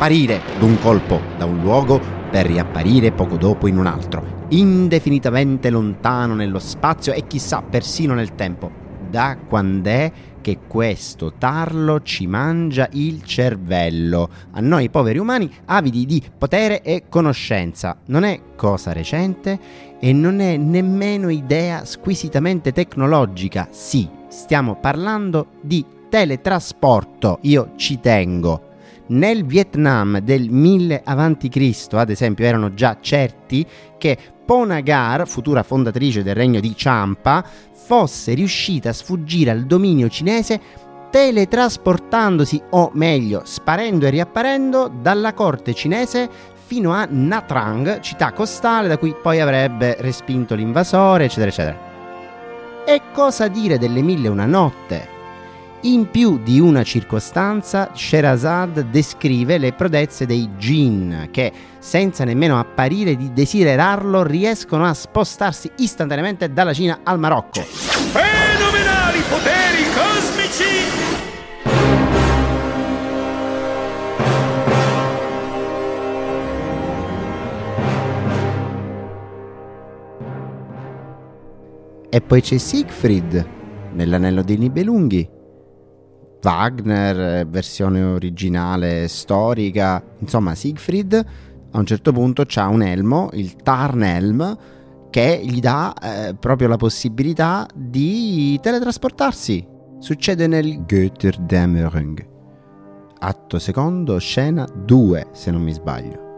sparire 0.00 0.40
d'un 0.58 0.78
colpo 0.80 1.20
da 1.36 1.44
un 1.44 1.60
luogo 1.60 2.00
per 2.30 2.46
riapparire 2.46 3.12
poco 3.12 3.36
dopo 3.36 3.66
in 3.66 3.76
un 3.76 3.84
altro, 3.84 4.46
indefinitamente 4.48 5.68
lontano 5.68 6.34
nello 6.34 6.58
spazio 6.58 7.12
e 7.12 7.26
chissà 7.26 7.60
persino 7.60 8.14
nel 8.14 8.34
tempo. 8.34 8.70
Da 9.10 9.36
quand'è 9.46 10.10
che 10.40 10.60
questo 10.66 11.34
tarlo 11.36 12.00
ci 12.00 12.26
mangia 12.26 12.88
il 12.92 13.22
cervello, 13.24 14.30
a 14.52 14.60
noi 14.60 14.88
poveri 14.88 15.18
umani 15.18 15.52
avidi 15.66 16.06
di 16.06 16.22
potere 16.38 16.80
e 16.80 17.02
conoscenza. 17.10 17.98
Non 18.06 18.24
è 18.24 18.40
cosa 18.56 18.94
recente 18.94 19.58
e 20.00 20.14
non 20.14 20.40
è 20.40 20.56
nemmeno 20.56 21.28
idea 21.28 21.84
squisitamente 21.84 22.72
tecnologica. 22.72 23.68
Sì, 23.70 24.08
stiamo 24.28 24.76
parlando 24.76 25.48
di 25.60 25.84
teletrasporto, 26.08 27.40
io 27.42 27.72
ci 27.76 28.00
tengo. 28.00 28.68
Nel 29.10 29.44
Vietnam 29.44 30.18
del 30.18 30.50
1000 30.50 31.02
a.C., 31.04 31.86
ad 31.92 32.10
esempio, 32.10 32.44
erano 32.44 32.74
già 32.74 32.98
certi 33.00 33.66
che 33.98 34.16
Ponagar, 34.44 35.26
futura 35.28 35.62
fondatrice 35.62 36.22
del 36.22 36.34
regno 36.34 36.60
di 36.60 36.72
Champa, 36.76 37.44
fosse 37.72 38.34
riuscita 38.34 38.90
a 38.90 38.92
sfuggire 38.92 39.50
al 39.50 39.64
dominio 39.64 40.08
cinese 40.08 40.60
teletrasportandosi, 41.10 42.62
o 42.70 42.90
meglio, 42.94 43.42
sparendo 43.44 44.06
e 44.06 44.10
riapparendo 44.10 44.88
dalla 45.02 45.34
corte 45.34 45.74
cinese 45.74 46.28
fino 46.66 46.92
a 46.92 47.04
Nha 47.10 47.40
Trang, 47.42 48.00
città 48.00 48.32
costale 48.32 48.86
da 48.86 48.96
cui 48.96 49.12
poi 49.20 49.40
avrebbe 49.40 49.96
respinto 49.98 50.54
l'invasore, 50.54 51.24
eccetera, 51.24 51.48
eccetera. 51.48 51.78
E 52.86 53.02
cosa 53.12 53.48
dire 53.48 53.76
delle 53.76 54.02
mille 54.02 54.28
una 54.28 54.46
notte? 54.46 55.19
In 55.84 56.10
più 56.10 56.38
di 56.42 56.60
una 56.60 56.82
circostanza, 56.82 57.92
Sherazad 57.94 58.90
descrive 58.90 59.56
le 59.56 59.72
prodezze 59.72 60.26
dei 60.26 60.46
jinn 60.58 61.30
che, 61.30 61.50
senza 61.78 62.22
nemmeno 62.24 62.58
apparire 62.58 63.16
di 63.16 63.32
desiderarlo, 63.32 64.22
riescono 64.22 64.84
a 64.84 64.92
spostarsi 64.92 65.70
istantaneamente 65.78 66.52
dalla 66.52 66.74
Cina 66.74 67.00
al 67.02 67.18
Marocco. 67.18 67.62
Fenomenali 67.62 69.20
poteri 69.26 69.84
cosmici! 69.94 70.64
E 82.10 82.20
poi 82.20 82.42
c'è 82.42 82.58
Siegfried 82.58 83.48
nell'anello 83.92 84.42
dei 84.42 84.58
Nibelunghi 84.58 85.38
Wagner, 86.40 87.46
versione 87.46 88.02
originale 88.02 89.08
storica, 89.08 90.02
insomma 90.18 90.54
Siegfried 90.54 91.26
a 91.72 91.78
un 91.78 91.86
certo 91.86 92.12
punto 92.12 92.44
ha 92.54 92.68
un 92.68 92.82
elmo, 92.82 93.28
il 93.32 93.56
Tarnelm, 93.56 94.56
che 95.10 95.40
gli 95.44 95.60
dà 95.60 95.94
eh, 95.94 96.34
proprio 96.34 96.68
la 96.68 96.76
possibilità 96.76 97.66
di 97.74 98.58
teletrasportarsi. 98.60 99.66
Succede 99.98 100.46
nel 100.46 100.84
Götterdämmerung. 100.84 102.26
Atto 103.18 103.58
secondo, 103.58 104.18
scena 104.18 104.66
2, 104.72 105.28
se 105.32 105.50
non 105.50 105.62
mi 105.62 105.72
sbaglio. 105.72 106.29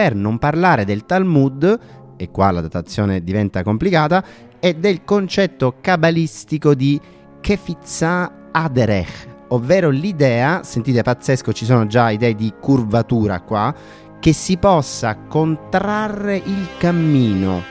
Per 0.00 0.14
non 0.14 0.38
parlare 0.38 0.86
del 0.86 1.04
Talmud, 1.04 1.78
e 2.16 2.30
qua 2.30 2.50
la 2.50 2.62
datazione 2.62 3.22
diventa 3.22 3.62
complicata, 3.62 4.24
e 4.58 4.76
del 4.76 5.04
concetto 5.04 5.74
cabalistico 5.78 6.74
di 6.74 6.98
Kefizah 7.38 8.48
Aderech, 8.50 9.26
ovvero 9.48 9.90
l'idea, 9.90 10.62
sentite 10.62 11.02
pazzesco, 11.02 11.52
ci 11.52 11.66
sono 11.66 11.86
già 11.86 12.08
idee 12.08 12.34
di 12.34 12.50
curvatura 12.58 13.42
qua, 13.42 13.74
che 14.18 14.32
si 14.32 14.56
possa 14.56 15.18
contrarre 15.28 16.36
il 16.36 16.66
cammino, 16.78 17.62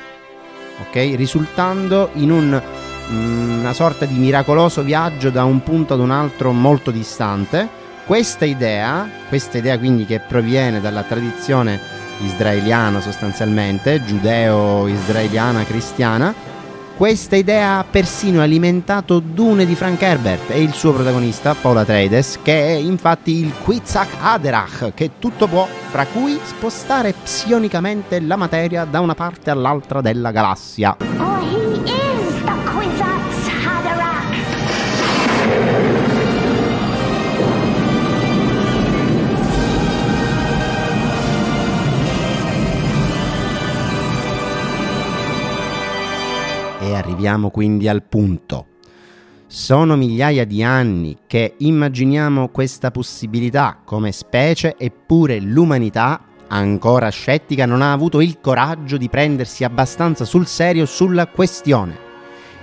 ok? 0.82 1.16
Risultando 1.16 2.12
in 2.14 2.30
un, 2.30 2.62
mm, 3.12 3.60
una 3.62 3.74
sorta 3.74 4.06
di 4.06 4.20
miracoloso 4.20 4.84
viaggio 4.84 5.32
da 5.32 5.46
un 5.46 5.64
punto 5.64 5.96
ad 5.96 6.00
un 6.00 6.12
altro 6.12 6.52
molto 6.52 6.92
distante. 6.92 7.68
Questa 8.06 8.46
idea, 8.46 9.10
questa 9.30 9.58
idea 9.58 9.80
quindi 9.80 10.06
che 10.06 10.20
proviene 10.20 10.80
dalla 10.80 11.02
tradizione 11.02 11.99
israeliana 12.22 13.02
sostanzialmente, 13.02 14.03
giudeo-israeliana 14.03 15.63
cristiana, 15.63 16.34
questa 17.00 17.38
idea 17.38 17.78
ha 17.78 17.85
persino 17.90 18.41
alimentato 18.41 19.19
Dune 19.19 19.66
di 19.66 19.74
Frank 19.74 20.02
Herbert 20.02 20.50
e 20.50 20.62
il 20.62 20.74
suo 20.74 20.91
protagonista 20.91 21.53
Paula 21.53 21.80
Atreides, 21.81 22.40
che 22.41 22.68
è 22.68 22.72
infatti 22.72 23.35
il 23.40 23.53
Quitzak 23.53 24.16
Aderach, 24.19 24.91
che 24.94 25.12
tutto 25.18 25.47
può, 25.47 25.66
fra 25.91 26.06
cui 26.06 26.38
spostare 26.44 27.13
psionicamente 27.13 28.19
la 28.19 28.36
materia 28.36 28.84
da 28.84 29.00
una 29.00 29.16
parte 29.16 29.50
all'altra 29.50 30.01
della 30.01 30.31
galassia. 30.31 30.97
Oh, 31.19 32.09
arriviamo 47.19 47.50
quindi 47.50 47.90
al 47.90 48.03
punto. 48.03 48.66
Sono 49.46 49.97
migliaia 49.97 50.46
di 50.46 50.63
anni 50.63 51.18
che 51.28 51.56
immaginiamo 51.57 52.47
questa 52.47 52.91
possibilità 52.91 53.80
come 53.84 54.13
specie 54.13 54.75
eppure 54.78 55.40
l'umanità, 55.41 56.22
ancora 56.47 57.09
scettica, 57.09 57.66
non 57.66 57.81
ha 57.81 57.91
avuto 57.91 58.22
il 58.22 58.40
coraggio 58.40 58.96
di 58.96 59.09
prendersi 59.09 59.66
abbastanza 59.66 60.24
sul 60.24 60.47
serio 60.47 60.85
sulla 60.85 61.28
questione. 61.28 62.07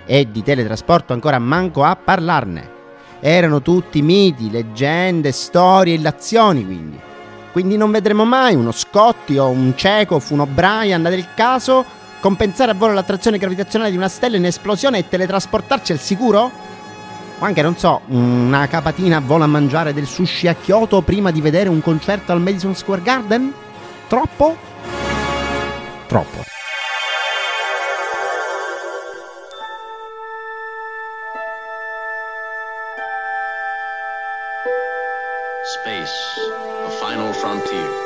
E 0.06 0.30
di 0.30 0.42
teletrasporto 0.42 1.12
ancora 1.12 1.38
manco 1.38 1.82
a 1.84 1.94
parlarne. 1.94 2.74
Erano 3.20 3.60
tutti 3.60 4.00
miti, 4.00 4.50
leggende, 4.50 5.32
storie, 5.32 5.94
illazioni 5.94 6.64
quindi. 6.64 6.98
Quindi 7.52 7.76
non 7.76 7.90
vedremo 7.90 8.24
mai 8.24 8.54
uno 8.54 8.72
Scotti 8.72 9.36
o 9.36 9.48
un 9.48 9.74
Chekhov, 9.74 10.24
un 10.30 10.41
O'Brien 10.41 11.02
del 11.02 11.26
caso 11.34 11.96
compensare 12.21 12.71
a 12.71 12.74
volo 12.74 12.92
l'attrazione 12.92 13.39
gravitazionale 13.39 13.91
di 13.91 13.97
una 13.97 14.09
stella 14.09 14.36
in 14.36 14.45
esplosione 14.45 14.98
e 14.98 15.09
teletrasportarci 15.09 15.92
al 15.92 15.98
sicuro? 15.98 16.51
O 17.39 17.45
anche, 17.45 17.60
non 17.60 17.77
so, 17.77 18.01
una 18.07 18.66
capatina 18.66 19.21
vola 19.21 19.45
a 19.45 19.48
mangiare 19.48 19.92
del 19.92 20.07
sushi 20.07 20.48
a 20.48 20.54
Kyoto 20.54 21.03
prima 21.03 21.30
di 21.30 21.41
vedere 21.41 21.68
un 21.68 21.83
concerto 21.83 22.33
al 22.33 22.41
Madison 22.41 22.74
Square 22.74 23.03
Garden? 23.03 23.53
Troppo? 24.09 24.57
Troppo. 26.07 26.45
Space, 35.83 36.12
the 36.84 36.91
final 37.01 37.34
frontier. 37.34 38.05